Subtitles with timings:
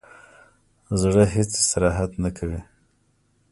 [1.01, 2.61] زړه هیڅ استراحت نه کوي.